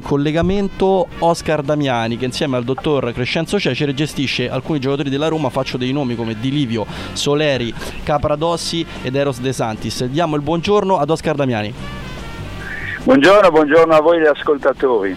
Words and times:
in 0.00 0.02
collegamento 0.02 1.08
Oscar 1.18 1.62
Damiani 1.62 2.16
che 2.16 2.24
insieme 2.24 2.56
al 2.56 2.64
dottor 2.64 3.12
Crescenzo 3.12 3.60
Cecere 3.60 3.92
gestisce 3.92 4.48
alcuni 4.48 4.78
giocatori 4.78 5.10
della 5.10 5.28
Roma, 5.28 5.50
faccio 5.50 5.76
dei 5.76 5.92
nomi 5.92 6.14
come 6.14 6.36
Di 6.40 6.50
Livio, 6.50 6.86
Soleri, 7.12 7.72
Capradossi 8.02 8.84
ed 9.02 9.14
Eros 9.14 9.40
De 9.40 9.52
Santis. 9.52 10.04
Diamo 10.06 10.36
il 10.36 10.42
buongiorno 10.42 10.96
ad 10.96 11.10
Oscar 11.10 11.36
Damiani. 11.36 11.72
Buongiorno, 13.04 13.50
buongiorno 13.50 13.94
a 13.94 14.00
voi 14.00 14.20
gli 14.20 14.26
ascoltatori. 14.26 15.16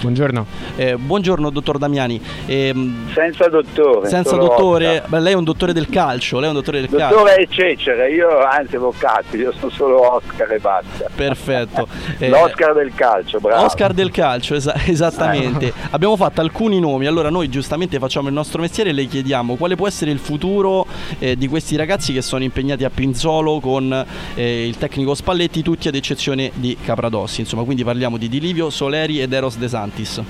Buongiorno. 0.00 0.46
Eh, 0.76 0.96
buongiorno 0.96 1.50
dottor 1.50 1.78
Damiani. 1.78 2.20
Eh, 2.46 2.74
senza 3.12 3.48
dottore. 3.48 4.08
Senza 4.08 4.36
dottore. 4.36 5.02
Beh, 5.06 5.20
lei 5.20 5.32
è 5.32 5.36
un 5.36 5.44
dottore 5.44 5.72
del 5.72 5.88
calcio. 5.88 6.36
Lei 6.38 6.46
è 6.46 6.48
un 6.48 6.54
dottore 6.54 6.80
del 6.80 6.88
dottore 6.88 7.08
calcio. 7.08 7.24
Dottore 7.24 7.46
Cecere, 7.50 8.10
io 8.12 8.38
anzi 8.44 8.76
avvocato, 8.76 9.36
io 9.36 9.52
sono 9.52 9.70
solo 9.70 10.14
Oscar 10.14 10.52
e 10.52 10.58
basta. 10.58 11.06
Perfetto. 11.14 11.88
Eh, 12.18 12.28
L'Oscar 12.28 12.72
del 12.72 12.94
calcio, 12.94 13.40
bravo. 13.40 13.64
Oscar 13.64 13.92
del 13.92 14.10
calcio, 14.10 14.54
es- 14.54 14.72
esattamente. 14.86 15.66
Eh. 15.66 15.72
Abbiamo 15.90 16.16
fatto 16.16 16.40
alcuni 16.40 16.80
nomi, 16.80 17.06
allora 17.06 17.28
noi 17.28 17.48
giustamente 17.50 17.98
facciamo 17.98 18.28
il 18.28 18.34
nostro 18.34 18.60
mestiere 18.60 18.90
e 18.90 18.92
le 18.92 19.04
chiediamo 19.04 19.56
quale 19.56 19.74
può 19.74 19.86
essere 19.86 20.10
il 20.12 20.18
futuro 20.18 20.86
eh, 21.18 21.36
di 21.36 21.46
questi 21.48 21.76
ragazzi 21.76 22.12
che 22.14 22.22
sono 22.22 22.42
impegnati 22.42 22.84
a 22.84 22.90
Pinzolo 22.90 23.60
con 23.60 24.06
eh, 24.34 24.66
il 24.66 24.78
tecnico 24.78 25.14
Spalletti, 25.14 25.62
tutti 25.62 25.88
ad 25.88 25.94
eccezione 25.94 26.50
di 26.54 26.76
Capradossi. 26.82 27.40
Insomma, 27.40 27.64
quindi 27.64 27.84
parliamo 27.84 28.16
di 28.16 28.28
Dilivio, 28.28 28.70
Soleri 28.70 29.20
ed 29.20 29.32
Eros 29.32 29.58
De 29.58 29.68
Santis. 29.68 30.22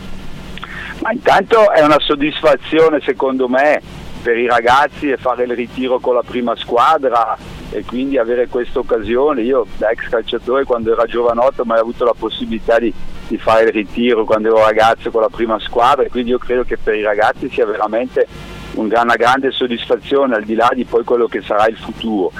Ma 1.06 1.12
intanto 1.12 1.70
è 1.70 1.84
una 1.84 2.00
soddisfazione 2.00 2.98
secondo 3.00 3.48
me 3.48 3.80
per 4.22 4.36
i 4.36 4.48
ragazzi 4.48 5.08
e 5.08 5.16
fare 5.16 5.44
il 5.44 5.54
ritiro 5.54 6.00
con 6.00 6.14
la 6.14 6.24
prima 6.26 6.56
squadra 6.56 7.38
e 7.70 7.84
quindi 7.84 8.18
avere 8.18 8.48
questa 8.48 8.80
occasione. 8.80 9.42
Io 9.42 9.66
da 9.76 9.90
ex 9.90 10.08
calciatore 10.08 10.64
quando 10.64 10.90
ero 10.90 11.06
giovanotto 11.06 11.64
mai 11.64 11.78
avuto 11.78 12.04
la 12.04 12.14
possibilità 12.18 12.80
di, 12.80 12.92
di, 13.28 13.38
fare 13.38 13.66
il 13.66 13.72
ritiro 13.72 14.24
quando 14.24 14.48
ero 14.48 14.64
ragazzo 14.64 15.12
con 15.12 15.20
la 15.20 15.28
prima 15.28 15.60
squadra 15.60 16.04
e 16.04 16.08
quindi 16.08 16.30
io 16.30 16.38
credo 16.38 16.64
che 16.64 16.76
per 16.76 16.96
i 16.96 17.02
ragazzi 17.02 17.48
sia 17.50 17.66
veramente 17.66 18.26
una 18.72 19.14
grande 19.14 19.52
soddisfazione 19.52 20.34
al 20.34 20.42
di 20.42 20.56
là 20.56 20.72
di 20.74 20.84
poi 20.86 21.04
quello 21.04 21.28
che 21.28 21.40
sarà 21.40 21.68
il 21.68 21.76
futuro 21.76 22.32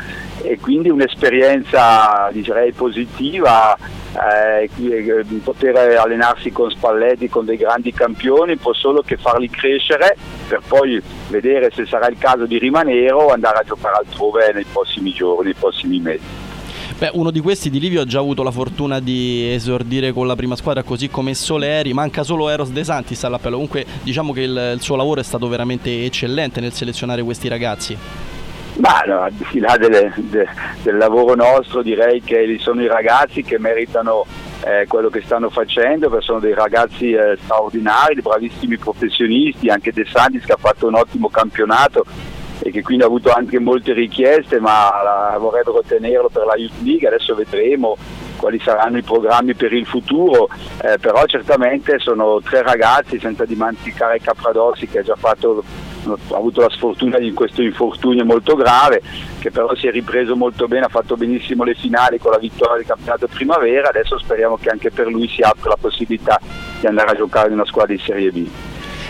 e 0.43 0.59
quindi 0.59 0.91
un'esperienza 0.91 2.31
direi 2.33 2.73
positiva 2.73 3.79
eh, 4.17 4.71
eh, 4.79 5.25
poter 5.43 5.77
allenarsi 5.77 6.51
con 6.51 6.71
Spalletti, 6.71 7.29
con 7.29 7.45
dei 7.45 7.57
grandi 7.57 7.93
campioni, 7.93 8.57
può 8.57 8.73
solo 8.73 9.03
che 9.03 9.17
farli 9.17 9.49
crescere 9.49 10.17
per 10.49 10.61
poi 10.67 11.03
vedere 11.29 11.71
se 11.75 11.87
sarà 11.87 12.09
il 12.09 12.17
caso 12.19 12.47
di 12.47 12.59
rimanere 12.59 13.13
o 13.13 13.29
andare 13.29 13.59
a 13.59 13.63
giocare 13.63 13.97
altrove 13.97 14.53
nei 14.53 14.65
prossimi 14.71 15.13
giorni, 15.13 15.45
nei 15.45 15.55
prossimi 15.55 16.01
mesi. 16.01 16.45
Beh, 16.99 17.11
uno 17.13 17.31
di 17.31 17.41
questi 17.41 17.69
di 17.69 17.79
Livio 17.79 18.01
ha 18.01 18.07
già 18.07 18.21
avuto 18.21 18.43
la 18.43 18.51
fortuna 18.51 19.01
di 19.01 19.53
esordire 19.53 20.13
con 20.13 20.27
la 20.27 20.35
prima 20.35 20.57
squadra 20.57 20.83
così 20.83 21.11
come 21.11 21.35
Soleri, 21.35 21.93
manca 21.93 22.23
solo 22.23 22.49
Eros 22.49 22.71
De 22.71 22.85
Santis 22.85 23.23
all'appello, 23.23 23.57
comunque 23.57 23.85
diciamo 24.03 24.33
che 24.33 24.41
il, 24.41 24.73
il 24.77 24.81
suo 24.81 24.97
lavoro 24.97 25.21
è 25.21 25.23
stato 25.23 25.47
veramente 25.47 26.07
eccellente 26.07 26.59
nel 26.61 26.73
selezionare 26.73 27.23
questi 27.23 27.49
ragazzi. 27.49 27.99
Ma 28.79 29.03
no, 29.07 29.23
al 29.23 29.33
di 29.33 29.59
là 29.59 29.77
delle, 29.79 30.13
de, 30.17 30.47
del 30.83 30.97
lavoro 30.99 31.35
nostro 31.35 31.83
direi 31.83 32.21
che 32.23 32.57
sono 32.61 32.83
i 32.83 32.87
ragazzi 32.87 33.43
che 33.43 33.59
meritano 33.59 34.27
eh, 34.65 34.87
quello 34.87 35.09
che 35.09 35.23
stanno 35.23 35.49
facendo, 35.49 36.11
perché 36.11 36.25
sono 36.25 36.41
dei 36.41 36.55
ragazzi 36.55 37.13
eh, 37.13 37.39
straordinari, 37.43 38.21
bravissimi 38.21 38.77
professionisti, 38.77 39.71
anche 39.71 39.93
De 39.93 40.05
Santis 40.05 40.45
che 40.45 40.53
ha 40.53 40.59
fatto 40.59 40.87
un 40.87 40.95
ottimo 40.95 41.29
campionato 41.31 42.05
e 42.59 42.71
che 42.71 42.83
quindi 42.83 43.05
ha 43.05 43.07
avuto 43.07 43.31
anche 43.31 43.59
molte 43.59 43.93
richieste 43.93 44.59
ma 44.61 44.91
la, 45.03 45.37
vorrebbero 45.39 45.83
tenerlo 45.87 46.29
per 46.29 46.45
la 46.45 46.57
Youth 46.57 46.83
League, 46.83 47.07
adesso 47.07 47.35
vedremo 47.35 47.97
quali 48.37 48.59
saranno 48.61 48.99
i 48.99 49.03
programmi 49.03 49.55
per 49.55 49.73
il 49.73 49.87
futuro, 49.87 50.49
eh, 50.83 50.99
però 50.99 51.25
certamente 51.25 51.99
sono 51.99 52.41
tre 52.43 52.63
ragazzi 52.63 53.19
senza 53.19 53.45
dimenticare 53.45 54.21
Capradossi 54.21 54.87
che 54.87 54.99
ha 54.99 55.03
già 55.03 55.17
fatto 55.17 55.65
ha 56.13 56.37
avuto 56.37 56.61
la 56.61 56.71
sfortuna 56.71 57.19
di 57.19 57.33
questo 57.33 57.63
infortunio 57.63 58.25
molto 58.25 58.55
grave, 58.55 59.03
che 59.39 59.51
però 59.51 59.75
si 59.75 59.87
è 59.87 59.91
ripreso 59.91 60.37
molto 60.37 60.67
bene, 60.67 60.87
ha 60.87 60.89
fatto 60.89 61.17
benissimo 61.17 61.65
le 61.65 61.75
finali 61.75 62.19
con 62.19 62.33
la 62.33 62.39
vittoria 62.39 62.77
del 62.77 62.87
campionato 62.87 63.27
primavera, 63.29 63.89
adesso 63.89 64.19
speriamo 64.19 64.57
che 64.57 64.71
anche 64.71 64.91
per 64.91 65.09
lui 65.09 65.29
si 65.29 65.43
apra 65.43 65.71
la 65.71 65.79
possibilità 65.81 66.41
di 66.81 66.87
andare 66.87 67.11
a 67.11 67.17
giocare 67.17 67.49
in 67.49 67.55
una 67.55 67.67
squadra 67.67 67.95
di 67.95 68.01
Serie 68.01 68.31
B. 68.31 68.49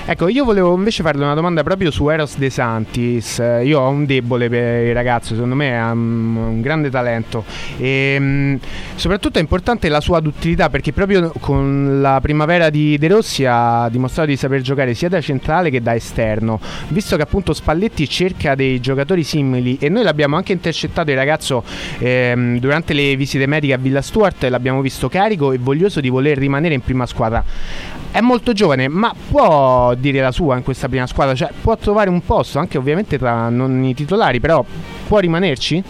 Ecco, 0.08 0.28
io 0.28 0.44
volevo 0.44 0.72
invece 0.76 1.02
farle 1.02 1.24
una 1.24 1.34
domanda 1.34 1.64
proprio 1.64 1.90
su 1.90 2.08
Eros 2.08 2.38
De 2.38 2.48
Santis. 2.48 3.38
Io 3.64 3.80
ho 3.80 3.88
un 3.88 4.06
debole 4.06 4.48
per 4.48 4.86
il 4.86 4.94
ragazzo, 4.94 5.34
secondo 5.34 5.56
me 5.56 5.76
ha 5.76 5.90
un 5.90 6.60
grande 6.60 6.90
talento. 6.90 7.44
E 7.76 8.16
mh, 8.16 8.60
soprattutto 8.94 9.38
è 9.38 9.40
importante 9.40 9.88
la 9.88 10.00
sua 10.00 10.20
duttilità 10.20 10.70
perché 10.70 10.92
proprio 10.92 11.32
con 11.40 12.00
la 12.00 12.20
primavera 12.22 12.70
di 12.70 12.96
De 12.98 13.08
Rossi 13.08 13.46
ha 13.46 13.88
dimostrato 13.90 14.28
di 14.28 14.36
saper 14.36 14.60
giocare 14.60 14.94
sia 14.94 15.08
da 15.08 15.20
centrale 15.20 15.70
che 15.70 15.82
da 15.82 15.96
esterno. 15.96 16.60
Visto 16.86 17.16
che 17.16 17.22
appunto 17.22 17.52
Spalletti 17.52 18.08
cerca 18.08 18.54
dei 18.54 18.78
giocatori 18.78 19.24
simili 19.24 19.76
e 19.80 19.88
noi 19.88 20.04
l'abbiamo 20.04 20.36
anche 20.36 20.52
intercettato 20.52 21.10
il 21.10 21.16
ragazzo 21.16 21.64
ehm, 21.98 22.60
durante 22.60 22.94
le 22.94 23.16
visite 23.16 23.46
mediche 23.46 23.72
a 23.72 23.76
Villa 23.76 24.02
Stuart, 24.02 24.44
l'abbiamo 24.44 24.82
visto 24.82 25.08
carico 25.08 25.50
e 25.50 25.58
voglioso 25.58 25.98
di 25.98 26.10
voler 26.10 26.38
rimanere 26.38 26.74
in 26.74 26.80
prima 26.80 27.06
squadra. 27.06 27.42
È 28.08 28.20
molto 28.22 28.52
giovane, 28.54 28.88
ma 28.88 29.12
può 29.28 29.94
dire 29.96 30.20
la 30.20 30.30
sua 30.30 30.56
in 30.56 30.62
questa 30.62 30.88
prima 30.88 31.06
squadra, 31.06 31.34
cioè 31.34 31.50
può 31.60 31.76
trovare 31.76 32.08
un 32.08 32.24
posto 32.24 32.58
anche 32.58 32.78
ovviamente 32.78 33.18
tra 33.18 33.48
non 33.48 33.82
i 33.84 33.94
titolari, 33.94 34.40
però 34.40 34.64
può 35.08 35.18
rimanerci? 35.18 35.82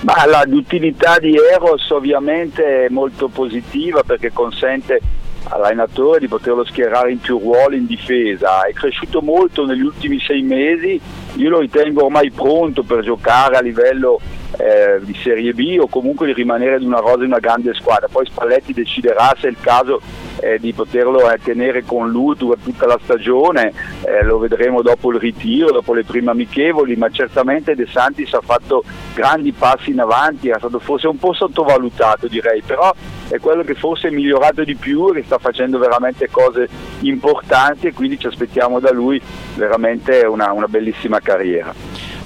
Ma 0.00 0.26
la 0.26 0.44
l'utilità 0.46 1.18
di 1.18 1.34
Eros 1.34 1.90
ovviamente 1.90 2.86
è 2.86 2.88
molto 2.88 3.28
positiva 3.28 4.02
perché 4.02 4.32
consente 4.32 5.00
all'allenatore 5.44 6.20
di 6.20 6.28
poterlo 6.28 6.64
schierare 6.64 7.12
in 7.12 7.18
più 7.18 7.38
ruoli 7.38 7.78
in 7.78 7.86
difesa. 7.86 8.66
È 8.66 8.72
cresciuto 8.72 9.20
molto 9.20 9.66
negli 9.66 9.82
ultimi 9.82 10.20
sei 10.20 10.42
mesi, 10.42 11.00
io 11.38 11.50
lo 11.50 11.60
ritengo 11.60 12.04
ormai 12.04 12.30
pronto 12.30 12.82
per 12.82 13.02
giocare 13.02 13.56
a 13.56 13.60
livello 13.60 14.20
eh, 14.56 14.98
di 15.02 15.14
Serie 15.22 15.52
B 15.52 15.78
o 15.80 15.86
comunque 15.86 16.26
di 16.26 16.32
rimanere 16.32 16.74
ad 16.74 16.82
una 16.82 16.98
rosa 16.98 17.18
in 17.18 17.30
una 17.30 17.38
grande 17.38 17.74
squadra. 17.74 18.08
Poi 18.10 18.26
Spalletti 18.26 18.72
deciderà 18.72 19.34
se 19.38 19.46
è 19.46 19.50
il 19.50 19.58
caso 19.60 20.00
eh, 20.40 20.58
di 20.58 20.72
poterlo 20.72 21.30
eh, 21.30 21.38
tenere 21.42 21.84
con 21.84 22.10
lui 22.10 22.36
tutta 22.36 22.86
la 22.86 22.98
stagione, 23.02 23.72
eh, 24.04 24.24
lo 24.24 24.38
vedremo 24.38 24.82
dopo 24.82 25.12
il 25.12 25.20
ritiro, 25.20 25.70
dopo 25.70 25.94
le 25.94 26.04
prime 26.04 26.30
amichevoli, 26.30 26.96
ma 26.96 27.08
certamente 27.10 27.74
De 27.74 27.86
Santis 27.86 28.32
ha 28.34 28.40
fatto 28.40 28.82
grandi 29.14 29.52
passi 29.52 29.90
in 29.90 30.00
avanti, 30.00 30.48
è 30.48 30.54
stato 30.58 30.78
forse 30.78 31.06
un 31.06 31.18
po' 31.18 31.32
sottovalutato 31.32 32.26
direi, 32.26 32.62
però 32.62 32.92
è 33.28 33.38
quello 33.38 33.62
che 33.62 33.74
forse 33.74 34.08
è 34.08 34.10
migliorato 34.10 34.64
di 34.64 34.74
più 34.74 35.10
e 35.10 35.14
che 35.14 35.22
sta 35.24 35.38
facendo 35.38 35.78
veramente 35.78 36.28
cose 36.30 36.68
importanti 37.00 37.86
e 37.86 37.92
quindi 37.92 38.18
ci 38.18 38.26
aspettiamo 38.26 38.80
da 38.80 38.92
lui 38.92 39.20
veramente 39.54 40.20
una, 40.26 40.52
una 40.52 40.66
bellissima 40.66 41.20
carriera. 41.20 41.74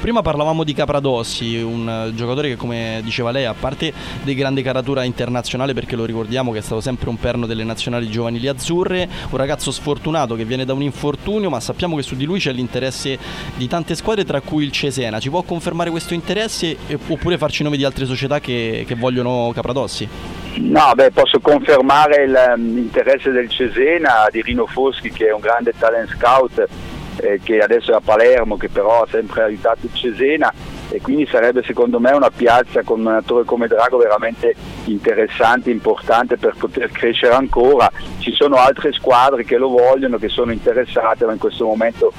Prima 0.03 0.21
parlavamo 0.21 0.65
di 0.65 0.75
Capradossi, 0.75 1.63
un 1.63 2.11
giocatore 2.17 2.49
che 2.49 2.57
come 2.57 3.01
diceva 3.05 3.31
lei, 3.31 3.45
a 3.45 3.55
parte 3.55 3.93
di 4.25 4.35
grande 4.35 4.61
caratura 4.61 5.05
internazionale 5.05 5.75
perché 5.75 5.95
lo 5.95 6.05
ricordiamo 6.05 6.51
che 6.51 6.59
è 6.59 6.61
stato 6.61 6.81
sempre 6.81 7.09
un 7.09 7.19
perno 7.19 7.47
delle 7.47 7.63
nazionali 7.63 8.11
giovanili 8.11 8.49
azzurre, 8.49 9.09
un 9.31 9.39
ragazzo 9.39 9.71
sfortunato 9.71 10.35
che 10.35 10.45
viene 10.45 10.65
da 10.65 10.73
un 10.73 10.83
infortunio, 10.83 11.51
ma 11.51 11.61
sappiamo 11.61 11.95
che 11.95 12.03
su 12.03 12.17
di 12.17 12.25
lui 12.25 12.41
c'è 12.41 12.51
l'interesse 12.51 13.17
di 13.55 13.69
tante 13.69 13.95
squadre 13.95 14.25
tra 14.25 14.41
cui 14.41 14.65
il 14.65 14.73
Cesena. 14.73 15.21
Ci 15.21 15.31
può 15.31 15.43
confermare 15.43 15.91
questo 15.91 16.15
interesse 16.15 16.77
oppure 17.07 17.39
farci 17.39 17.63
nomi 17.63 17.77
di 17.77 17.85
altre 17.85 18.05
società 18.05 18.41
che, 18.41 18.83
che 18.85 18.97
vogliono 18.97 19.53
Capradossi? 19.55 20.42
No, 20.55 20.93
beh, 20.95 21.13
posso 21.13 21.41
confermare 21.41 22.27
l'interesse 22.27 23.31
del 23.31 23.49
Cesena, 23.49 24.27
di 24.31 24.43
Rino 24.43 24.67
Foschi 24.67 25.11
che 25.11 25.29
è 25.29 25.33
un 25.33 25.41
grande 25.41 25.73
talent 25.77 26.11
scout 26.11 26.69
eh, 27.17 27.41
che 27.43 27.59
adesso 27.59 27.93
è 27.93 27.95
a 27.95 28.01
Palermo, 28.01 28.57
che 28.57 28.69
però 28.69 29.03
ha 29.03 29.09
sempre 29.11 29.43
aiutato 29.43 29.87
il 29.87 29.95
Cesena 29.95 30.53
e 30.91 31.01
quindi 31.01 31.27
sarebbe 31.27 31.63
secondo 31.63 31.99
me 31.99 32.11
una 32.11 32.31
piazza 32.31 32.83
con 32.83 33.01
un 33.01 33.07
allenatore 33.07 33.45
come 33.45 33.67
Drago 33.67 33.97
veramente 33.97 34.55
interessante, 34.85 35.71
importante 35.71 36.37
per 36.37 36.55
poter 36.59 36.91
crescere 36.91 37.35
ancora. 37.35 37.91
Ci 38.19 38.33
sono 38.33 38.57
altre 38.57 38.93
squadre 38.93 39.45
che 39.45 39.57
lo 39.57 39.69
vogliono, 39.69 40.19
che 40.19 40.29
sono 40.29 40.53
interessate, 40.53 41.25
ma 41.25 41.33
in 41.33 41.39
questo 41.39 41.65
momento 41.65 42.13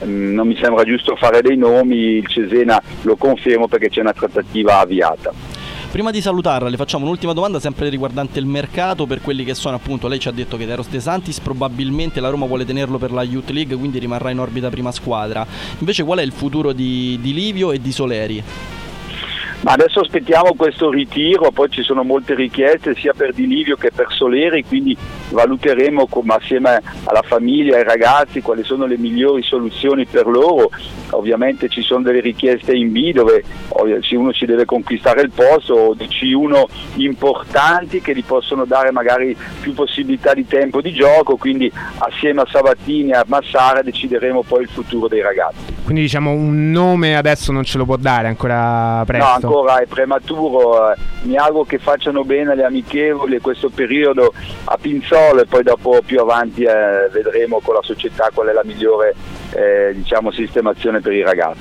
ehm, 0.00 0.32
non 0.32 0.48
mi 0.48 0.58
sembra 0.60 0.82
giusto 0.82 1.14
fare 1.14 1.40
dei 1.40 1.56
nomi, 1.56 2.16
il 2.16 2.26
Cesena 2.26 2.82
lo 3.02 3.14
confermo 3.16 3.68
perché 3.68 3.90
c'è 3.90 4.00
una 4.00 4.12
trattativa 4.12 4.80
avviata. 4.80 5.55
Prima 5.90 6.10
di 6.10 6.20
salutarla 6.20 6.68
le 6.68 6.76
facciamo 6.76 7.04
un'ultima 7.04 7.32
domanda 7.32 7.58
sempre 7.58 7.88
riguardante 7.88 8.38
il 8.38 8.44
mercato 8.44 9.06
per 9.06 9.22
quelli 9.22 9.44
che 9.44 9.54
sono 9.54 9.76
appunto, 9.76 10.08
lei 10.08 10.18
ci 10.18 10.28
ha 10.28 10.32
detto 10.32 10.58
che 10.58 10.64
Eros 10.64 10.88
De 10.88 11.00
Santis 11.00 11.40
probabilmente 11.40 12.20
la 12.20 12.28
Roma 12.28 12.44
vuole 12.44 12.66
tenerlo 12.66 12.98
per 12.98 13.12
la 13.12 13.22
Youth 13.22 13.48
League 13.50 13.76
quindi 13.76 13.98
rimarrà 13.98 14.30
in 14.30 14.38
orbita 14.38 14.68
prima 14.68 14.92
squadra. 14.92 15.46
Invece 15.78 16.04
qual 16.04 16.18
è 16.18 16.22
il 16.22 16.32
futuro 16.32 16.72
di, 16.72 17.18
di 17.22 17.32
Livio 17.32 17.72
e 17.72 17.80
di 17.80 17.92
Soleri? 17.92 18.44
Ma 19.62 19.72
adesso 19.72 20.00
aspettiamo 20.00 20.54
questo 20.54 20.90
ritiro, 20.90 21.50
poi 21.50 21.68
ci 21.70 21.82
sono 21.82 22.04
molte 22.04 22.34
richieste 22.34 22.94
sia 22.94 23.12
per 23.16 23.32
Di 23.32 23.46
Livio 23.46 23.76
che 23.76 23.90
per 23.92 24.06
Soleri, 24.10 24.64
quindi 24.64 24.96
valuteremo 25.30 26.06
come, 26.06 26.34
assieme 26.34 26.80
alla 27.04 27.22
famiglia 27.22 27.76
ai 27.76 27.82
ragazzi 27.82 28.42
quali 28.42 28.62
sono 28.62 28.86
le 28.86 28.96
migliori 28.96 29.42
soluzioni 29.42 30.04
per 30.06 30.26
loro. 30.26 30.70
Ovviamente 31.10 31.68
ci 31.68 31.82
sono 31.82 32.02
delle 32.02 32.20
richieste 32.20 32.74
in 32.74 32.92
B 32.92 33.12
dove 33.12 33.42
uno 34.12 34.32
ci 34.32 34.46
deve 34.46 34.64
conquistare 34.64 35.22
il 35.22 35.30
posto 35.30 35.74
o 35.74 35.94
di 35.94 36.06
C1 36.06 36.64
importanti 36.96 38.00
che 38.00 38.14
gli 38.14 38.24
possono 38.24 38.66
dare 38.66 38.92
magari 38.92 39.36
più 39.60 39.72
possibilità 39.72 40.32
di 40.34 40.46
tempo 40.46 40.80
di 40.80 40.92
gioco, 40.92 41.36
quindi 41.36 41.70
assieme 41.98 42.42
a 42.42 42.48
Sabatini 42.50 43.10
e 43.10 43.16
a 43.16 43.24
Massara 43.26 43.82
decideremo 43.82 44.42
poi 44.42 44.62
il 44.62 44.68
futuro 44.68 45.08
dei 45.08 45.22
ragazzi. 45.22 45.75
Quindi 45.86 46.02
diciamo 46.02 46.32
un 46.32 46.72
nome 46.72 47.16
adesso 47.16 47.52
non 47.52 47.62
ce 47.62 47.78
lo 47.78 47.84
può 47.84 47.94
dare 47.94 48.26
ancora 48.26 49.04
presto? 49.06 49.24
No, 49.24 49.34
ancora 49.34 49.78
è 49.78 49.86
prematuro, 49.86 50.90
eh, 50.90 50.96
mi 51.22 51.36
auguro 51.36 51.62
che 51.62 51.78
facciano 51.78 52.24
bene 52.24 52.56
le 52.56 52.64
amichevoli 52.64 53.38
questo 53.38 53.68
periodo 53.68 54.32
a 54.64 54.76
Pinzolo 54.80 55.42
e 55.42 55.46
poi 55.46 55.62
dopo 55.62 56.00
più 56.04 56.18
avanti 56.18 56.64
eh, 56.64 57.08
vedremo 57.12 57.60
con 57.60 57.74
la 57.74 57.82
società 57.84 58.30
qual 58.34 58.48
è 58.48 58.52
la 58.52 58.64
migliore 58.64 59.14
eh, 59.52 59.92
diciamo, 59.94 60.32
sistemazione 60.32 61.00
per 61.00 61.12
i 61.12 61.22
ragazzi. 61.22 61.60